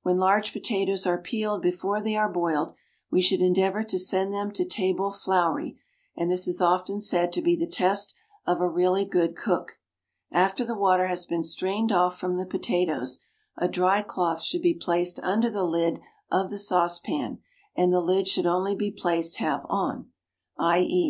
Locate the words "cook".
9.36-9.76